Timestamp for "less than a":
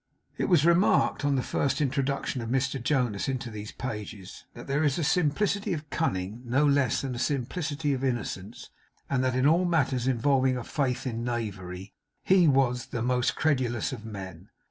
6.65-7.19